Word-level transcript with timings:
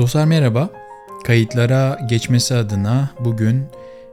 Dostlar 0.00 0.24
merhaba. 0.24 0.70
Kayıtlara 1.24 1.98
geçmesi 2.08 2.54
adına 2.54 3.10
bugün 3.20 3.64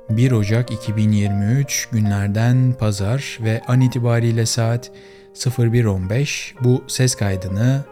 1 0.09 0.31
Ocak 0.31 0.71
2023 0.71 1.89
günlerden 1.91 2.73
pazar 2.79 3.39
ve 3.41 3.61
an 3.67 3.81
itibariyle 3.81 4.45
saat 4.45 4.91
01.15 5.35 6.53
bu 6.63 6.83
ses 6.87 7.15
kaydını 7.15 7.83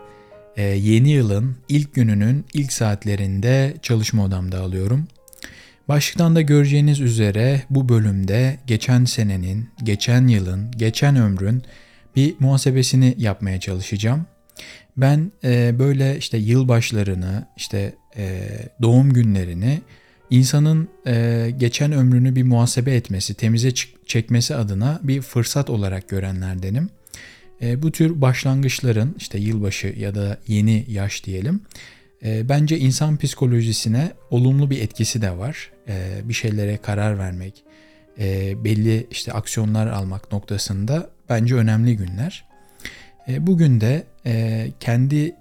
e, 0.58 0.64
yeni 0.64 1.10
yılın 1.10 1.56
ilk 1.70 1.94
gününün 1.94 2.46
ilk 2.54 2.74
saatlerinde 2.74 3.74
çalışma 3.82 4.24
odamda 4.24 4.60
alıyorum. 4.60 5.08
Başlıktan 5.88 6.36
da 6.36 6.42
göreceğiniz 6.42 7.00
üzere 7.00 7.62
bu 7.70 7.90
bölümde 7.90 8.58
geçen 8.68 9.06
senenin, 9.06 9.70
geçen 9.84 10.28
yılın, 10.28 10.72
geçen 10.72 11.16
ömrün 11.16 11.64
bir 12.16 12.36
muhasebesini 12.40 13.16
yapmaya 13.18 13.60
çalışacağım. 13.60 14.26
Ben 14.98 15.32
e, 15.44 15.80
böyle 15.80 16.18
işte 16.18 16.38
yılbaşlarını, 16.38 17.48
işte 17.58 17.96
e, 18.18 18.50
doğum 18.82 19.14
günlerini 19.14 19.82
insanın 20.30 20.90
e, 21.08 21.54
geçen 21.58 21.92
ömrünü 21.92 22.36
bir 22.36 22.44
muhasebe 22.44 22.96
etmesi, 22.96 23.34
temize 23.34 23.72
çekmesi 24.06 24.56
adına 24.56 25.00
bir 25.04 25.22
fırsat 25.22 25.70
olarak 25.70 26.10
görenlerdenim. 26.10 26.90
E, 27.62 27.82
bu 27.82 27.92
tür 27.92 28.22
başlangıçların 28.22 29.16
işte 29.18 29.40
yılbaşı 29.40 29.88
ya 29.98 30.16
da 30.16 30.38
yeni 30.48 30.86
yaş 30.88 31.24
diyelim 31.24 31.62
e, 32.26 32.50
bence 32.50 32.78
insan 32.80 33.18
psikolojisine 33.18 34.12
olumlu 34.30 34.70
bir 34.70 34.82
etkisi 34.82 35.22
de 35.22 35.38
var. 35.38 35.72
E, 35.88 36.22
bir 36.24 36.34
şeylere 36.34 36.78
karar 36.78 37.20
vermek, 37.20 37.64
e, 38.20 38.64
belli 38.64 39.08
işte 39.12 39.34
aksiyonlar 39.34 39.88
almak 39.88 40.32
noktasında 40.32 41.10
bence 41.30 41.56
önemli 41.56 41.98
günler. 41.98 42.46
E, 43.28 43.48
bugün 43.48 43.82
de 43.82 44.04
e, 44.26 44.68
kendi 44.80 45.36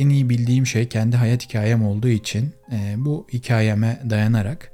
en 0.00 0.08
iyi 0.08 0.28
bildiğim 0.28 0.66
şey 0.66 0.88
kendi 0.88 1.16
hayat 1.16 1.44
hikayem 1.44 1.84
olduğu 1.84 2.08
için 2.08 2.54
e, 2.72 2.94
bu 2.96 3.26
hikayeme 3.32 4.00
dayanarak 4.10 4.72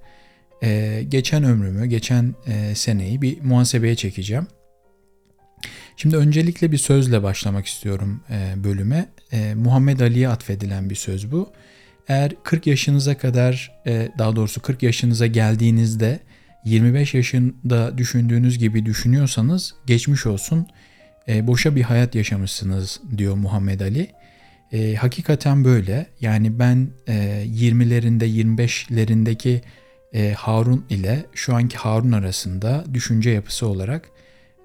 e, 0.63 1.03
geçen 1.09 1.45
ömrümü, 1.45 1.87
geçen 1.87 2.35
e, 2.47 2.75
seneyi 2.75 3.23
bir 3.23 3.43
muhasebeye 3.43 3.95
çekeceğim. 3.95 4.47
Şimdi 5.97 6.17
öncelikle 6.17 6.73
bir 6.73 6.79
sözle 6.79 7.23
başlamak 7.23 7.67
istiyorum 7.67 8.21
bölüme. 8.57 9.07
Muhammed 9.55 10.01
Ali'ye 10.01 10.29
atfedilen 10.29 10.91
bir 10.91 10.95
söz 10.95 11.33
bu. 11.33 11.53
Eğer 12.09 12.33
40 12.45 12.67
yaşınıza 12.67 13.19
kadar, 13.19 13.73
daha 14.19 14.37
doğrusu 14.37 14.63
40 14.63 14.83
yaşınıza 14.83 15.27
geldiğinizde 15.27 16.21
25 16.65 17.15
yaşında 17.15 17.99
düşündüğünüz 17.99 18.59
gibi 18.59 18.87
düşünüyorsanız 18.87 19.75
geçmiş 19.87 20.27
olsun 20.27 20.67
e, 21.29 21.47
boşa 21.47 21.77
bir 21.77 21.83
hayat 21.83 22.15
yaşamışsınız 22.15 23.01
diyor 23.17 23.35
Muhammed 23.35 23.81
Ali. 23.81 24.11
E, 24.73 24.95
hakikaten 24.95 25.65
böyle. 25.65 26.07
Yani 26.21 26.59
ben 26.59 26.89
e, 27.09 27.45
20'lerinde 27.47 28.25
25'lerindeki 28.25 29.61
e, 30.13 30.33
Harun 30.33 30.85
ile 30.91 31.27
şu 31.35 31.55
anki 31.55 31.77
Harun 31.77 32.13
arasında 32.13 32.85
düşünce 32.95 33.31
yapısı 33.31 33.67
olarak 33.67 34.11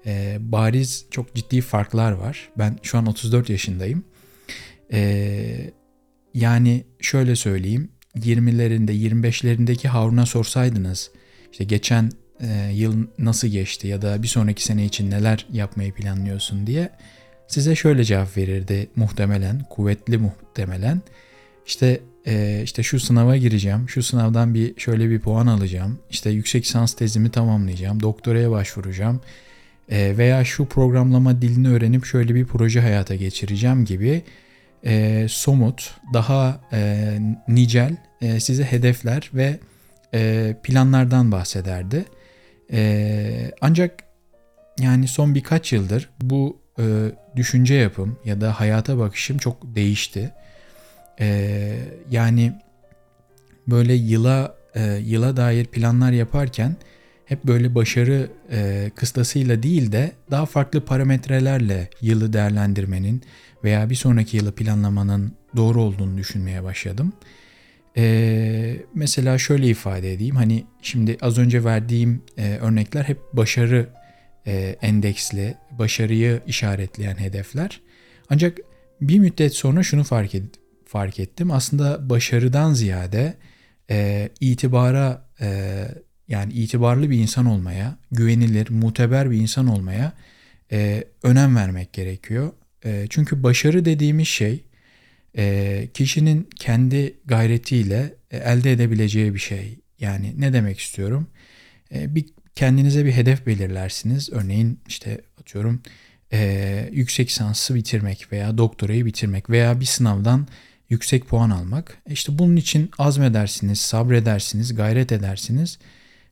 e, 0.06 0.36
bariz 0.40 1.06
çok 1.10 1.34
ciddi 1.34 1.60
farklar 1.60 2.12
var. 2.12 2.48
Ben 2.58 2.78
şu 2.82 2.98
an 2.98 3.06
34 3.06 3.50
yaşındayım. 3.50 4.04
E, 4.92 5.70
yani 6.34 6.84
şöyle 7.00 7.36
söyleyeyim 7.36 7.88
20'lerinde 8.16 8.92
25'lerindeki 8.92 9.88
Harun'a 9.88 10.26
sorsaydınız 10.26 11.10
işte 11.52 11.64
geçen 11.64 12.10
e, 12.42 12.72
yıl 12.72 13.06
nasıl 13.18 13.48
geçti 13.48 13.86
ya 13.88 14.02
da 14.02 14.22
bir 14.22 14.28
sonraki 14.28 14.64
sene 14.64 14.84
için 14.84 15.10
neler 15.10 15.46
yapmayı 15.52 15.92
planlıyorsun 15.92 16.66
diye 16.66 16.90
size 17.48 17.74
şöyle 17.74 18.04
cevap 18.04 18.36
verirdi 18.36 18.88
muhtemelen, 18.96 19.64
kuvvetli 19.70 20.18
muhtemelen. 20.18 21.00
İşte 21.66 22.00
e, 22.26 22.60
işte 22.64 22.82
şu 22.82 23.00
sınava 23.00 23.36
gireceğim, 23.36 23.88
şu 23.88 24.02
sınavdan 24.02 24.54
bir 24.54 24.80
şöyle 24.80 25.10
bir 25.10 25.20
puan 25.20 25.46
alacağım, 25.46 25.98
işte 26.10 26.30
yüksek 26.30 26.64
lisans 26.64 26.94
tezimi 26.94 27.30
tamamlayacağım, 27.30 28.02
doktoraya 28.02 28.50
başvuracağım 28.50 29.20
e, 29.88 30.18
veya 30.18 30.44
şu 30.44 30.64
programlama 30.66 31.42
dilini 31.42 31.68
öğrenip 31.68 32.04
şöyle 32.04 32.34
bir 32.34 32.44
proje 32.44 32.80
hayata 32.80 33.14
geçireceğim 33.14 33.84
gibi 33.84 34.22
e, 34.84 35.26
somut, 35.28 35.94
daha 36.14 36.60
nicel 37.48 37.96
size 38.38 38.64
hedefler 38.64 39.30
ve 39.34 39.58
planlardan 40.62 41.32
bahsederdi. 41.32 42.04
E, 42.72 43.52
ancak 43.60 44.04
yani 44.80 45.08
son 45.08 45.34
birkaç 45.34 45.72
yıldır 45.72 46.10
bu 46.20 46.60
e, 46.78 46.84
düşünce 47.36 47.74
yapım 47.74 48.18
ya 48.24 48.40
da 48.40 48.60
hayata 48.60 48.98
bakışım 48.98 49.38
çok 49.38 49.74
değişti. 49.74 50.32
E, 51.20 51.78
yani 52.10 52.52
böyle 53.66 53.94
yıla 53.94 54.56
e, 54.74 54.82
yıla 54.84 55.36
dair 55.36 55.64
planlar 55.64 56.12
yaparken 56.12 56.76
hep 57.24 57.44
böyle 57.44 57.74
başarı 57.74 58.30
e, 58.50 58.90
kıstasıyla 58.94 59.62
değil 59.62 59.92
de 59.92 60.12
daha 60.30 60.46
farklı 60.46 60.84
parametrelerle 60.84 61.90
yılı 62.00 62.32
değerlendirmenin 62.32 63.22
veya 63.64 63.90
bir 63.90 63.94
sonraki 63.94 64.36
yılı 64.36 64.52
planlamanın 64.52 65.32
doğru 65.56 65.82
olduğunu 65.82 66.18
düşünmeye 66.18 66.64
başladım. 66.64 67.12
Ee, 67.96 68.02
mesela 68.94 69.38
şöyle 69.38 69.66
ifade 69.66 70.12
edeyim. 70.12 70.36
Hani 70.36 70.64
şimdi 70.82 71.16
az 71.20 71.38
önce 71.38 71.64
verdiğim 71.64 72.22
e, 72.38 72.56
örnekler 72.56 73.04
hep 73.04 73.18
başarı 73.32 73.88
e, 74.46 74.76
endeksli, 74.82 75.54
başarıyı 75.70 76.40
işaretleyen 76.46 77.16
hedefler. 77.16 77.80
Ancak 78.30 78.58
bir 79.00 79.18
müddet 79.18 79.54
sonra 79.54 79.82
şunu 79.82 80.04
fark, 80.04 80.34
ed- 80.34 80.56
fark 80.86 81.20
ettim. 81.20 81.50
Aslında 81.50 82.10
başarıdan 82.10 82.72
ziyade 82.72 83.34
e, 83.90 84.28
itibara 84.40 85.28
e, 85.40 85.78
yani 86.28 86.52
itibarlı 86.52 87.10
bir 87.10 87.18
insan 87.18 87.46
olmaya, 87.46 87.98
güvenilir, 88.10 88.70
muteber 88.70 89.30
bir 89.30 89.36
insan 89.36 89.66
olmaya 89.66 90.12
e, 90.72 91.04
önem 91.22 91.56
vermek 91.56 91.92
gerekiyor. 91.92 92.52
E, 92.84 93.06
çünkü 93.10 93.42
başarı 93.42 93.84
dediğimiz 93.84 94.28
şey 94.28 94.64
e, 95.36 95.88
kişinin 95.94 96.48
kendi 96.56 97.14
gayretiyle 97.24 98.14
elde 98.36 98.72
edebileceği 98.72 99.34
bir 99.34 99.38
şey. 99.38 99.78
Yani 100.00 100.34
ne 100.38 100.52
demek 100.52 100.78
istiyorum? 100.78 101.28
E, 101.94 102.14
bir 102.14 102.26
kendinize 102.54 103.04
bir 103.04 103.12
hedef 103.12 103.46
belirlersiniz. 103.46 104.30
Örneğin 104.32 104.80
işte 104.88 105.20
atıyorum 105.40 105.82
e, 106.32 106.90
yüksek 106.92 107.28
lisansı 107.28 107.74
bitirmek 107.74 108.32
veya 108.32 108.58
doktorayı 108.58 109.06
bitirmek 109.06 109.50
veya 109.50 109.80
bir 109.80 109.84
sınavdan 109.84 110.48
yüksek 110.88 111.26
puan 111.26 111.50
almak. 111.50 111.96
İşte 112.10 112.38
bunun 112.38 112.56
için 112.56 112.90
azmedersiniz, 112.98 113.80
sabredersiniz, 113.80 114.74
gayret 114.74 115.12
edersiniz 115.12 115.78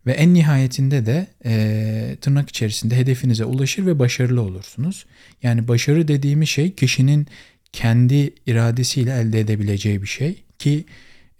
ve 0.07 0.13
en 0.13 0.35
nihayetinde 0.35 1.07
de 1.07 1.27
e, 1.45 2.17
tırnak 2.21 2.49
içerisinde 2.49 2.97
hedefinize 2.97 3.45
ulaşır 3.45 3.87
ve 3.87 3.99
başarılı 3.99 4.43
olursunuz. 4.43 5.07
Yani 5.43 5.69
başarı 5.69 6.09
dediğimiz 6.09 6.49
şey 6.49 6.75
kişinin 6.75 7.27
kendi 7.73 8.35
iradesiyle 8.47 9.13
elde 9.13 9.41
edebileceği 9.41 10.03
bir 10.03 10.07
şey 10.07 10.43
ki 10.59 10.85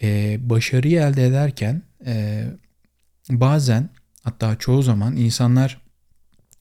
e, 0.03 0.39
başarıyı 0.51 1.01
elde 1.01 1.27
ederken 1.27 1.83
e, 2.07 2.45
bazen 3.31 3.91
hatta 4.23 4.57
çoğu 4.57 4.83
zaman 4.83 5.17
insanlar 5.17 5.81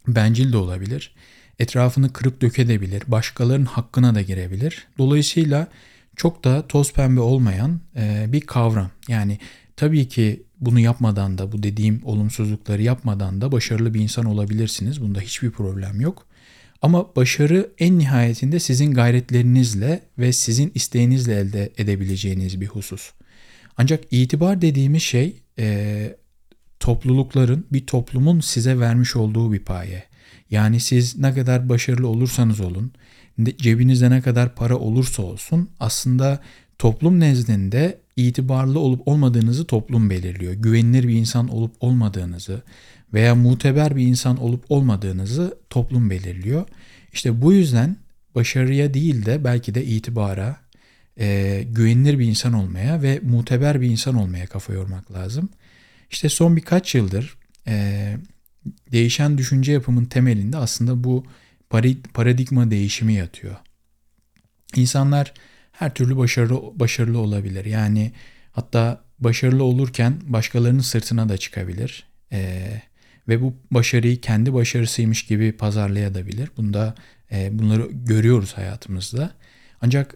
bencil 0.08 0.54
de 0.54 0.58
olabilir. 0.58 1.16
Etrafını 1.60 2.14
kırıp 2.14 2.42
dökebilir, 2.42 3.04
başkalarının 3.08 3.66
hakkına 3.66 4.16
da 4.16 4.22
girebilir. 4.22 4.88
Dolayısıyla 4.98 5.68
çok 6.16 6.44
da 6.44 6.68
toz 6.68 6.94
pembe 6.94 7.20
olmayan 7.20 7.80
e, 7.96 8.26
bir 8.28 8.42
kavram. 8.42 8.92
Yani 9.08 9.40
tabii 9.76 10.08
ki 10.08 10.44
bunu 10.60 10.80
yapmadan 10.80 11.38
da 11.38 11.52
bu 11.52 11.64
dediğim 11.64 12.02
olumsuzlukları 12.04 12.82
yapmadan 12.82 13.42
da 13.42 13.52
başarılı 13.52 13.94
bir 13.94 14.00
insan 14.00 14.26
olabilirsiniz. 14.26 15.02
Bunda 15.02 15.20
hiçbir 15.20 15.52
problem 15.52 16.02
yok. 16.02 16.26
Ama 16.82 17.16
başarı 17.16 17.72
en 17.80 18.00
nihayetinde 18.00 18.60
sizin 18.60 18.94
gayretlerinizle 18.94 20.02
ve 20.18 20.34
sizin 20.34 20.72
isteğinizle 20.76 21.36
elde 21.36 21.72
edebileceğiniz 21.78 22.62
bir 22.62 22.68
husus. 22.68 23.12
Ancak 23.80 24.04
itibar 24.12 24.62
dediğimiz 24.62 25.04
şey 25.04 25.36
e, 25.60 26.16
toplulukların, 26.80 27.66
bir 27.72 27.88
toplumun 27.88 28.40
size 28.40 28.80
vermiş 28.80 29.16
olduğu 29.16 29.54
bir 29.54 29.60
paye. 29.60 30.04
Yani 30.50 30.80
siz 30.80 31.18
ne 31.18 31.34
kadar 31.34 31.70
başarılı 31.70 32.08
olursanız 32.08 32.60
olun, 32.60 32.92
cebinizde 33.58 34.10
ne 34.10 34.22
kadar 34.22 34.56
para 34.56 34.78
olursa 34.78 35.24
olsun 35.24 35.70
aslında 35.80 36.40
toplum 36.78 37.20
nezdinde 37.20 38.02
itibarlı 38.16 38.80
olup 38.80 39.08
olmadığınızı 39.08 39.66
toplum 39.66 40.10
belirliyor. 40.10 40.54
Güvenilir 40.54 41.08
bir 41.08 41.16
insan 41.16 41.48
olup 41.48 41.76
olmadığınızı 41.80 42.62
veya 43.14 43.36
muteber 43.36 43.96
bir 43.96 44.08
insan 44.08 44.38
olup 44.38 44.66
olmadığınızı 44.70 45.58
toplum 45.70 46.10
belirliyor. 46.10 46.68
İşte 47.14 47.42
bu 47.42 47.54
yüzden 47.54 47.98
başarıya 48.36 48.94
değil 48.94 49.26
de 49.26 49.44
belki 49.44 49.76
de 49.76 49.86
itibara, 49.86 50.58
e, 51.20 51.64
güvenilir 51.70 52.20
bir 52.20 52.26
insan 52.26 52.54
olmaya 52.54 53.02
ve 53.02 53.20
muteber 53.24 53.82
bir 53.82 53.88
insan 53.90 54.16
olmaya 54.16 54.48
kafa 54.48 54.74
yormak 54.74 55.12
lazım. 55.12 55.50
İşte 56.12 56.30
son 56.30 56.56
birkaç 56.56 56.96
yıldır 56.96 57.38
e, 57.68 58.16
değişen 58.92 59.38
düşünce 59.38 59.72
yapımın 59.72 60.06
temelinde 60.06 60.58
aslında 60.58 61.04
bu 61.04 61.26
paradigma 62.14 62.72
değişimi 62.72 63.14
yatıyor. 63.14 63.56
İnsanlar 64.76 65.34
her 65.72 65.94
türlü 65.94 66.18
başarılı 66.18 66.80
başarılı 66.80 67.20
olabilir. 67.20 67.66
Yani 67.66 68.12
hatta 68.52 69.02
başarılı 69.20 69.64
olurken 69.64 70.22
başkalarının 70.28 70.82
sırtına 70.82 71.30
da 71.30 71.38
çıkabilir. 71.38 72.08
E, 72.32 72.68
ve 73.28 73.42
bu 73.42 73.56
başarıyı 73.72 74.22
kendi 74.22 74.54
başarısıymış 74.54 75.26
gibi 75.26 75.52
pazarlayabilir. 75.52 76.50
Bunda 76.58 76.96
e, 77.32 77.60
bunları 77.60 77.90
görüyoruz 77.92 78.54
hayatımızda. 78.54 79.32
Ancak 79.82 80.16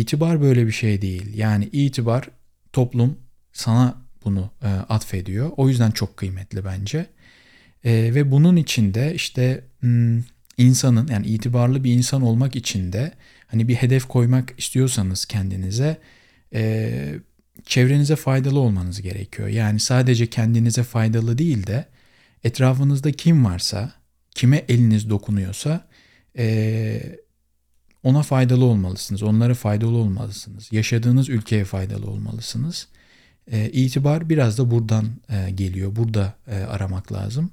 itibar 0.00 0.40
böyle 0.40 0.66
bir 0.66 0.72
şey 0.72 1.02
değil. 1.02 1.34
Yani 1.34 1.68
itibar 1.72 2.28
toplum 2.72 3.18
sana 3.52 4.02
bunu 4.24 4.50
e, 4.62 4.68
atfediyor. 4.68 5.50
O 5.56 5.68
yüzden 5.68 5.90
çok 5.90 6.16
kıymetli 6.16 6.64
bence. 6.64 7.06
E, 7.84 7.92
ve 7.92 8.30
bunun 8.30 8.56
içinde 8.56 9.14
işte 9.14 9.64
hmm, 9.80 10.22
insanın 10.58 11.08
yani 11.08 11.26
itibarlı 11.26 11.84
bir 11.84 11.92
insan 11.92 12.22
olmak 12.22 12.56
için 12.56 12.92
de 12.92 13.12
hani 13.46 13.68
bir 13.68 13.74
hedef 13.74 14.04
koymak 14.08 14.54
istiyorsanız 14.58 15.24
kendinize 15.24 15.98
e, 16.54 17.14
çevrenize 17.66 18.16
faydalı 18.16 18.60
olmanız 18.60 19.02
gerekiyor. 19.02 19.48
Yani 19.48 19.80
sadece 19.80 20.26
kendinize 20.26 20.82
faydalı 20.82 21.38
değil 21.38 21.66
de 21.66 21.86
etrafınızda 22.44 23.12
kim 23.12 23.44
varsa, 23.44 23.92
kime 24.30 24.64
eliniz 24.68 25.10
dokunuyorsa 25.10 25.88
e, 26.38 27.21
ona 28.02 28.22
faydalı 28.22 28.64
olmalısınız. 28.64 29.22
Onlara 29.22 29.54
faydalı 29.54 29.96
olmalısınız. 29.96 30.68
Yaşadığınız 30.72 31.28
ülkeye 31.28 31.64
faydalı 31.64 32.06
olmalısınız. 32.06 32.88
E, 33.50 33.70
itibar 33.70 34.28
biraz 34.28 34.58
da 34.58 34.70
buradan 34.70 35.06
e, 35.28 35.50
geliyor. 35.50 35.96
Burada 35.96 36.34
e, 36.48 36.54
aramak 36.54 37.12
lazım. 37.12 37.50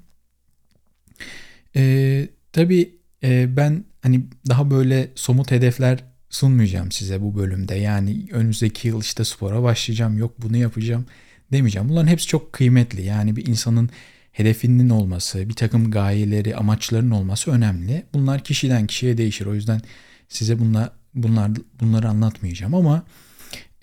E, 1.75 2.27
tabii 2.53 2.95
e, 3.23 3.57
ben 3.57 3.83
hani 4.01 4.25
daha 4.49 4.71
böyle 4.71 5.09
somut 5.15 5.51
hedefler 5.51 6.03
sunmayacağım 6.29 6.91
size 6.91 7.21
bu 7.21 7.35
bölümde. 7.35 7.75
Yani 7.75 8.25
önümüzdeki 8.31 8.87
yıl 8.87 9.01
işte 9.01 9.25
spora 9.25 9.63
başlayacağım, 9.63 10.17
yok 10.17 10.33
bunu 10.41 10.57
yapacağım 10.57 11.05
demeyeceğim. 11.51 11.89
Bunların 11.89 12.07
hepsi 12.07 12.27
çok 12.27 12.53
kıymetli. 12.53 13.05
Yani 13.05 13.35
bir 13.35 13.47
insanın 13.47 13.89
hedefinin 14.31 14.89
olması, 14.89 15.49
bir 15.49 15.53
takım 15.53 15.91
gayeleri, 15.91 16.55
amaçlarının 16.55 17.11
olması 17.11 17.51
önemli. 17.51 18.05
Bunlar 18.13 18.43
kişiden 18.43 18.87
kişiye 18.87 19.17
değişir. 19.17 19.45
O 19.45 19.55
yüzden 19.55 19.81
size 20.29 20.59
bunlar, 20.59 20.91
bunlar 21.15 21.51
bunları 21.79 22.09
anlatmayacağım 22.09 22.75
ama 22.75 23.03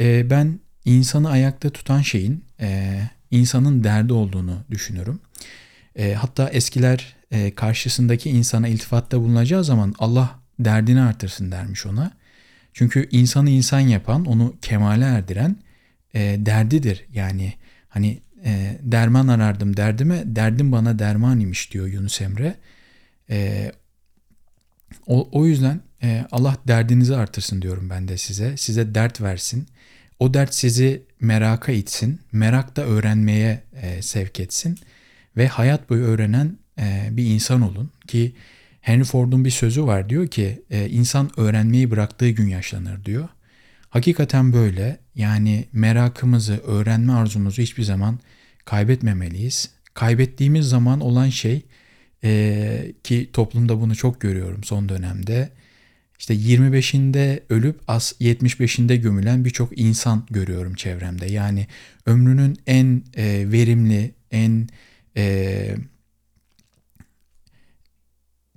e, 0.01 0.31
ben 0.31 0.61
insanı 0.85 1.31
ayakta 1.31 1.71
tutan 1.71 2.03
şeyin 2.03 2.45
e, 2.61 3.01
insanın 3.31 3.85
derdi 3.85 4.13
olduğunu 4.13 4.59
düşünürüm. 4.71 5.21
E, 5.97 6.15
hatta 6.15 6.49
eskiler 6.49 7.17
e, 7.31 7.55
karşısındaki 7.55 8.31
insana 8.31 8.69
iltifatta 8.69 9.21
bulunacağı 9.21 9.65
zaman 9.65 9.95
Allah 9.99 10.41
derdini 10.59 11.01
artırsın 11.01 11.53
dermiş 11.53 11.87
ona. 11.87 12.13
Çünkü 12.73 13.09
insanı 13.11 13.51
insan 13.51 13.81
yapan, 13.81 14.25
onu 14.25 14.57
kemale 14.63 15.05
erdiren 15.05 15.57
e, 16.15 16.21
derdidir. 16.39 17.05
Yani 17.15 17.53
hani 17.89 18.21
e, 18.45 18.79
derman 18.83 19.29
arardım 19.29 19.77
derdime, 19.77 20.23
derdim 20.27 20.73
bana 20.73 20.99
derman 20.99 21.41
imiş 21.41 21.73
diyor 21.73 21.87
Yunus 21.87 22.21
Emre. 22.21 22.55
E, 23.31 23.73
o, 25.07 25.29
o 25.33 25.47
yüzden 25.47 25.81
e, 26.03 26.27
Allah 26.31 26.57
derdinizi 26.69 27.17
artırsın 27.17 27.63
diyorum 27.63 27.91
ben 27.91 28.09
de 28.09 28.17
size. 28.17 28.57
Size 28.57 28.95
dert 28.95 29.21
versin. 29.21 29.67
O 30.19 30.35
dert 30.35 30.55
sizi 30.55 31.03
meraka 31.21 31.73
itsin. 31.73 32.21
Merak 32.33 32.77
da 32.77 32.85
öğrenmeye 32.85 33.63
e, 33.83 34.03
sevk 34.03 34.41
etsin. 34.41 34.79
Ve 35.37 35.49
hayat 35.49 35.91
boyu 35.91 36.05
öğrenen 36.05 36.59
e, 36.79 37.09
bir 37.11 37.25
insan 37.25 37.61
olun. 37.61 37.91
Ki 38.07 38.35
Henry 38.81 39.05
Ford'un 39.05 39.45
bir 39.45 39.51
sözü 39.51 39.85
var 39.85 40.09
diyor 40.09 40.27
ki 40.27 40.63
e, 40.71 40.89
insan 40.89 41.31
öğrenmeyi 41.37 41.91
bıraktığı 41.91 42.31
gün 42.31 42.47
yaşlanır 42.47 43.05
diyor. 43.05 43.29
Hakikaten 43.91 44.53
böyle 44.53 44.99
yani 45.15 45.65
merakımızı, 45.73 46.61
öğrenme 46.67 47.13
arzumuzu 47.13 47.63
hiçbir 47.63 47.83
zaman 47.83 48.19
kaybetmemeliyiz. 48.65 49.71
Kaybettiğimiz 49.95 50.69
zaman 50.69 51.01
olan 51.01 51.29
şey 51.29 51.63
e, 52.25 52.93
ki 53.05 53.31
toplumda 53.33 53.81
bunu 53.81 53.97
çok 53.97 54.21
görüyorum 54.21 54.65
son 54.65 54.89
dönemde. 54.89 55.51
İşte 56.19 56.35
25'inde 56.35 57.41
ölüp 57.49 57.81
as 57.89 58.13
75'inde 58.21 58.97
gömülen 58.97 59.45
birçok 59.45 59.79
insan 59.79 60.27
görüyorum 60.31 60.75
çevremde. 60.75 61.27
Yani 61.27 61.67
ömrünün 62.07 62.57
en 62.67 63.03
e, 63.17 63.53
verimli, 63.53 64.15
en 64.31 64.69
e, 65.17 65.77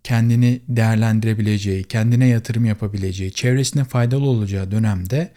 kendini 0.04 0.62
değerlendirebileceği, 0.68 1.84
kendine 1.84 2.28
yatırım 2.28 2.66
yapabileceği, 2.66 3.32
çevresine 3.32 3.84
faydalı 3.84 4.26
olacağı 4.26 4.72
dönemde 4.72 5.34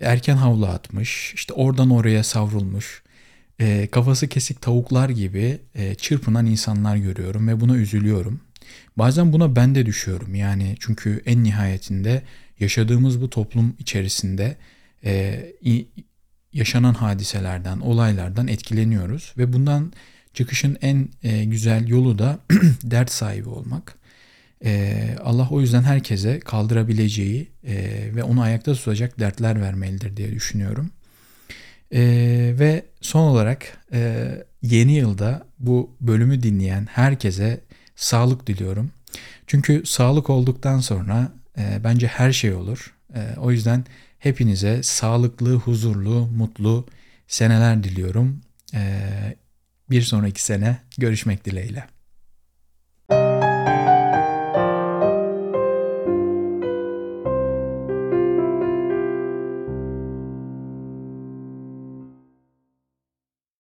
erken 0.00 0.36
havlu 0.36 0.66
atmış, 0.66 1.32
işte 1.34 1.52
oradan 1.52 1.90
oraya 1.90 2.24
savrulmuş, 2.24 3.02
e, 3.60 3.86
kafası 3.86 4.28
kesik 4.28 4.62
tavuklar 4.62 5.08
gibi 5.08 5.58
e, 5.74 5.94
çırpınan 5.94 6.46
insanlar 6.46 6.96
görüyorum 6.96 7.48
ve 7.48 7.60
buna 7.60 7.76
üzülüyorum. 7.76 8.40
Bazen 8.96 9.32
buna 9.32 9.56
ben 9.56 9.74
de 9.74 9.86
düşüyorum 9.86 10.34
yani 10.34 10.76
çünkü 10.80 11.22
en 11.26 11.44
nihayetinde 11.44 12.22
yaşadığımız 12.60 13.20
bu 13.20 13.30
toplum 13.30 13.76
içerisinde 13.78 14.56
e, 15.04 15.44
yaşanan 16.52 16.94
hadiselerden, 16.94 17.80
olaylardan 17.80 18.48
etkileniyoruz 18.48 19.34
ve 19.38 19.52
bundan 19.52 19.92
çıkışın 20.34 20.78
en 20.82 21.08
e, 21.22 21.44
güzel 21.44 21.88
yolu 21.88 22.18
da 22.18 22.38
dert 22.82 23.10
sahibi 23.10 23.48
olmak. 23.48 23.94
E, 24.64 25.16
Allah 25.24 25.48
o 25.50 25.60
yüzden 25.60 25.82
herkese 25.82 26.40
kaldırabileceği 26.40 27.50
e, 27.64 27.74
ve 28.14 28.22
onu 28.22 28.42
ayakta 28.42 28.74
tutacak 28.74 29.18
dertler 29.18 29.60
vermelidir 29.60 30.16
diye 30.16 30.30
düşünüyorum. 30.30 30.90
E, 31.92 32.00
ve 32.58 32.84
son 33.00 33.22
olarak 33.22 33.78
e, 33.92 34.30
yeni 34.62 34.92
yılda 34.92 35.46
bu 35.58 35.96
bölümü 36.00 36.42
dinleyen 36.42 36.86
herkese 36.90 37.60
sağlık 38.00 38.46
diliyorum. 38.46 38.90
Çünkü 39.46 39.82
sağlık 39.86 40.30
olduktan 40.30 40.80
sonra 40.80 41.32
e, 41.58 41.84
bence 41.84 42.06
her 42.06 42.32
şey 42.32 42.54
olur. 42.54 42.94
E, 43.14 43.20
o 43.38 43.50
yüzden 43.50 43.84
hepinize 44.18 44.82
sağlıklı, 44.82 45.54
huzurlu, 45.54 46.26
mutlu 46.26 46.86
seneler 47.28 47.84
diliyorum. 47.84 48.40
E, 48.74 49.00
bir 49.90 50.02
sonraki 50.02 50.42
sene 50.42 50.78
görüşmek 50.98 51.44
dileğiyle. 51.44 51.86